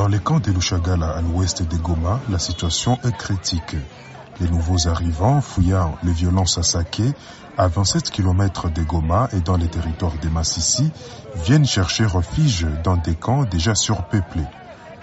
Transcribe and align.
Dans 0.00 0.08
les 0.08 0.18
camps 0.18 0.40
de 0.40 0.50
Lushagala 0.50 1.10
à 1.10 1.20
l'ouest 1.20 1.62
de 1.62 1.76
Goma, 1.76 2.20
la 2.30 2.38
situation 2.38 2.98
est 3.04 3.14
critique. 3.14 3.76
Les 4.40 4.48
nouveaux 4.48 4.88
arrivants, 4.88 5.42
fouillant 5.42 5.94
les 6.02 6.12
violences 6.12 6.56
à 6.56 6.62
Saké, 6.62 7.12
à 7.58 7.68
27 7.68 8.10
km 8.10 8.70
de 8.70 8.82
Goma 8.82 9.28
et 9.34 9.40
dans 9.42 9.58
les 9.58 9.68
territoires 9.68 10.16
de 10.22 10.30
Massissi, 10.30 10.90
viennent 11.44 11.66
chercher 11.66 12.06
refuge 12.06 12.66
dans 12.82 12.96
des 12.96 13.14
camps 13.14 13.44
déjà 13.44 13.74
surpeuplés. 13.74 14.48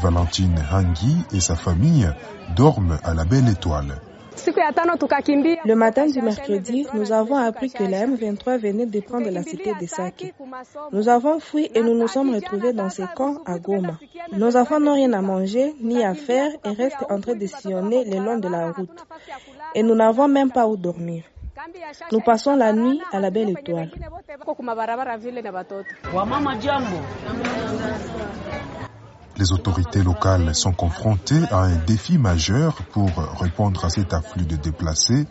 Valentine 0.00 0.60
Hangui 0.72 1.24
et 1.30 1.38
sa 1.38 1.54
famille 1.54 2.12
dorment 2.56 2.98
à 3.04 3.14
la 3.14 3.24
belle 3.24 3.46
étoile. 3.46 3.94
Le 5.64 5.74
matin 5.74 6.06
du 6.06 6.20
mercredi, 6.22 6.86
nous 6.94 7.12
avons 7.12 7.36
appris 7.36 7.70
que 7.70 7.82
la 7.84 8.06
M23 8.06 8.58
venait 8.58 8.86
de 8.86 9.00
prendre 9.00 9.28
la 9.30 9.42
cité 9.42 9.72
de 9.80 9.86
Sake. 9.86 10.34
Nous 10.92 11.08
avons 11.08 11.40
fui 11.40 11.70
et 11.74 11.82
nous 11.82 11.94
nous 11.94 12.08
sommes 12.08 12.34
retrouvés 12.34 12.72
dans 12.72 12.90
ces 12.90 13.04
camps 13.14 13.38
à 13.46 13.58
Goma. 13.58 13.98
Nos 14.32 14.56
enfants 14.56 14.80
n'ont 14.80 14.94
rien 14.94 15.12
à 15.12 15.20
manger 15.20 15.74
ni 15.80 16.04
à 16.04 16.14
faire 16.14 16.50
et 16.64 16.70
restent 16.70 17.04
en 17.10 17.20
train 17.20 17.34
de 17.34 17.46
sillonner 17.46 18.04
le 18.04 18.18
long 18.24 18.38
de 18.38 18.48
la 18.48 18.72
route. 18.72 19.04
Et 19.74 19.82
nous 19.82 19.94
n'avons 19.94 20.28
même 20.28 20.50
pas 20.50 20.66
où 20.66 20.76
dormir. 20.76 21.24
Nous 22.12 22.20
passons 22.20 22.56
la 22.56 22.72
nuit 22.72 23.00
à 23.12 23.20
la 23.20 23.30
belle 23.30 23.50
étoile. 23.50 23.90
Les 29.40 29.52
autorités 29.52 30.02
locales 30.02 30.54
sont 30.54 30.72
confrontées 30.72 31.42
à 31.50 31.60
un 31.60 31.76
défi 31.76 32.18
majeur 32.18 32.74
pour 32.92 33.08
répondre 33.40 33.82
à 33.86 33.88
cet 33.88 34.12
afflux 34.12 34.44
de 34.44 34.56
déplacés. 34.56 35.26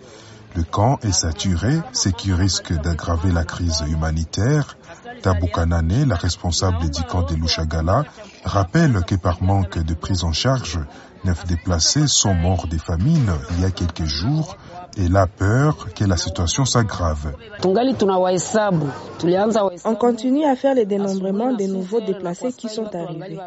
Le 0.55 0.63
camp 0.63 0.98
est 1.04 1.12
saturé, 1.12 1.80
ce 1.94 2.09
qui 2.09 2.34
risque 2.34 2.73
d'aggraver 2.73 3.31
la 3.31 3.44
crise 3.44 3.84
humanitaire. 3.88 4.77
Taboukanane, 5.22 6.08
la 6.08 6.16
responsable 6.16 6.90
du 6.90 7.03
camp 7.03 7.22
de 7.22 7.36
Lushagala, 7.36 8.03
rappelle 8.44 9.04
que 9.06 9.16
par 9.16 9.44
manque 9.44 9.80
de 9.80 9.94
prise 9.94 10.24
en 10.24 10.32
charge, 10.32 10.80
neuf 11.26 11.45
déplacés 11.45 12.08
sont 12.08 12.34
morts 12.34 12.68
des 12.68 12.80
famines 12.80 13.31
il 13.52 13.62
y 13.62 13.66
a 13.66 13.72
quelques 13.72 14.06
jours 14.06 14.56
et 14.98 15.08
la 15.08 15.28
peur 15.28 15.88
que 15.94 16.06
la 16.06 16.18
situation 16.18 16.66
s'aggrave. 16.66 17.34
On 19.86 19.96
continue 19.96 20.46
à 20.46 20.56
faire 20.56 20.76
le 20.76 20.86
dénombrement 20.86 21.54
des 21.54 21.68
nouveaux 21.68 22.02
déplacés 22.02 22.54
qui 22.54 22.70
sont 22.70 22.94
arrivés. 22.96 23.38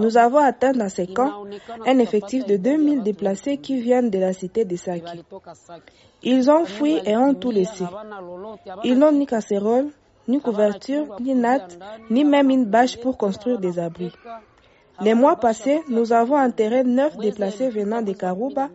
Nous 0.00 0.16
avons 0.16 0.38
atteint 0.38 0.72
dans 0.72 0.88
ces 0.88 1.06
camps 1.06 1.44
un 1.86 1.98
effectif 1.98 2.46
de 2.46 2.56
2000 2.56 3.02
déplacés 3.02 3.58
qui 3.58 3.80
viennent 3.80 4.10
de 4.10 4.18
la 4.18 4.32
cité 4.32 4.64
de 4.64 4.76
Saki. 4.76 5.22
Ils 6.22 6.50
ont 6.50 6.64
fui 6.64 6.98
et 7.04 7.16
ont 7.16 7.34
tout 7.34 7.50
laissé. 7.50 7.84
Ils 8.84 8.98
n'ont 8.98 9.12
ni 9.12 9.26
casserole, 9.26 9.88
ni 10.28 10.40
couverture, 10.40 11.16
ni 11.20 11.34
natte, 11.34 11.78
ni 12.10 12.24
même 12.24 12.50
une 12.50 12.64
bâche 12.66 12.98
pour 13.00 13.16
construire 13.16 13.58
des 13.58 13.78
abris. 13.78 14.12
Les 15.00 15.14
mois 15.14 15.36
passés, 15.36 15.80
nous 15.88 16.12
avons 16.12 16.36
enterré 16.36 16.84
neuf 16.84 17.16
déplacés 17.16 17.68
venant 17.68 18.02
de 18.02 18.12
Karuba, 18.12 18.68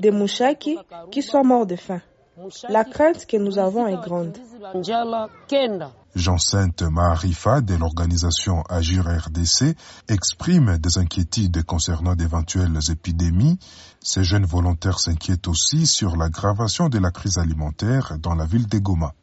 de 0.00 0.10
Mouchaki, 0.10 0.78
qui 1.10 1.22
sont 1.22 1.44
morts 1.44 1.66
de 1.66 1.76
faim. 1.76 2.00
La 2.68 2.84
crainte 2.84 3.26
que 3.26 3.36
nous 3.36 3.58
avons 3.58 3.86
est 3.86 4.00
grande. 4.00 4.36
Jean-Sainte 6.14 6.82
Maharifa 6.82 7.60
de 7.60 7.74
l'organisation 7.74 8.62
Agir 8.68 9.04
RDC 9.06 9.76
exprime 10.08 10.78
des 10.78 10.98
inquiétudes 10.98 11.62
concernant 11.64 12.14
d'éventuelles 12.14 12.78
épidémies. 12.90 13.58
Ces 14.00 14.24
jeunes 14.24 14.46
volontaires 14.46 14.98
s'inquiètent 14.98 15.48
aussi 15.48 15.86
sur 15.86 16.16
l'aggravation 16.16 16.88
de 16.88 16.98
la 16.98 17.10
crise 17.10 17.38
alimentaire 17.38 18.16
dans 18.18 18.34
la 18.34 18.46
ville 18.46 18.68
de 18.68 18.78
Goma. 18.78 19.14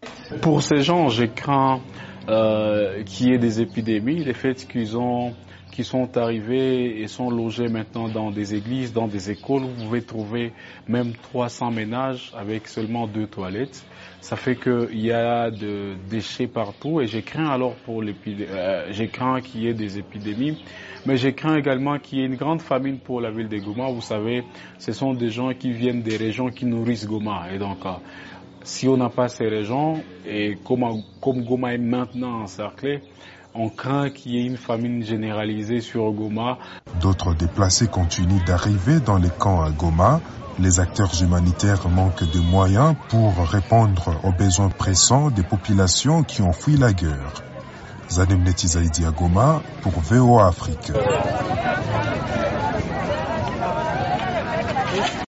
Pour 0.41 0.61
ces 0.61 0.81
gens, 0.81 1.09
je 1.09 1.25
crains 1.25 1.81
euh, 2.27 3.03
qu'il 3.03 3.29
y 3.29 3.33
ait 3.33 3.37
des 3.37 3.61
épidémies, 3.61 4.23
le 4.23 4.33
fait 4.33 4.67
qu'ils 4.67 4.97
ont 4.97 5.33
qui 5.75 5.83
sont 5.83 6.17
arrivés 6.17 7.01
et 7.01 7.07
sont 7.07 7.29
logés 7.29 7.67
maintenant 7.67 8.07
dans 8.07 8.31
des 8.31 8.55
églises, 8.55 8.93
dans 8.93 9.09
des 9.09 9.29
écoles. 9.29 9.63
Vous 9.63 9.83
pouvez 9.83 10.01
trouver 10.01 10.53
même 10.87 11.11
300 11.21 11.71
ménages 11.71 12.31
avec 12.33 12.69
seulement 12.69 13.07
deux 13.07 13.27
toilettes. 13.27 13.83
Ça 14.21 14.37
fait 14.37 14.55
qu'il 14.55 15.01
y 15.01 15.11
a 15.11 15.51
de 15.51 15.95
déchets 16.09 16.47
partout 16.47 17.01
et 17.01 17.07
j'ai 17.07 17.23
craint 17.23 17.49
alors 17.49 17.75
pour 17.75 18.01
l'épidémie, 18.01 18.49
euh, 18.49 18.87
j'ai 18.91 19.09
craint 19.09 19.41
qu'il 19.41 19.63
y 19.63 19.67
ait 19.67 19.73
des 19.73 19.99
épidémies, 19.99 20.63
mais 21.05 21.17
j'ai 21.17 21.33
craint 21.33 21.57
également 21.57 21.99
qu'il 21.99 22.19
y 22.19 22.21
ait 22.21 22.25
une 22.25 22.37
grande 22.37 22.61
famine 22.61 22.97
pour 22.97 23.19
la 23.19 23.29
ville 23.29 23.49
de 23.49 23.57
Goma. 23.57 23.91
Vous 23.91 24.01
savez, 24.01 24.45
ce 24.79 24.93
sont 24.93 25.13
des 25.13 25.29
gens 25.29 25.53
qui 25.53 25.71
viennent 25.73 26.01
des 26.01 26.15
régions 26.15 26.47
qui 26.49 26.65
nourrissent 26.65 27.05
Goma 27.05 27.47
et 27.53 27.59
donc 27.59 27.85
euh, 27.85 27.91
si 28.65 28.87
on 28.87 28.97
n'a 28.97 29.09
pas 29.09 29.29
ces 29.29 29.47
régions, 29.47 30.03
et 30.27 30.57
comme, 30.65 30.83
Goma 31.21 31.73
est 31.73 31.77
maintenant 31.77 32.41
encerclé, 32.41 33.01
on 33.53 33.69
craint 33.69 34.09
qu'il 34.09 34.33
y 34.33 34.39
ait 34.39 34.45
une 34.45 34.57
famine 34.57 35.01
généralisée 35.03 35.79
sur 35.79 36.11
Goma. 36.11 36.57
D'autres 36.99 37.33
déplacés 37.33 37.87
continuent 37.87 38.43
d'arriver 38.45 38.99
dans 38.99 39.17
les 39.17 39.29
camps 39.29 39.61
à 39.61 39.71
Goma. 39.71 40.19
Les 40.59 40.79
acteurs 40.79 41.11
humanitaires 41.21 41.87
manquent 41.87 42.29
de 42.29 42.39
moyens 42.39 42.95
pour 43.09 43.33
répondre 43.47 44.19
aux 44.23 44.31
besoins 44.31 44.69
pressants 44.69 45.29
des 45.29 45.43
populations 45.43 46.23
qui 46.23 46.41
ont 46.41 46.53
fui 46.53 46.75
la 46.75 46.91
guerre. 46.91 47.43
Zanem 48.09 48.43
Netizaïdi 48.43 49.05
à 49.05 49.11
Goma 49.11 49.61
pour 49.81 49.93
VOA 49.93 50.47
Afrique. 50.47 50.91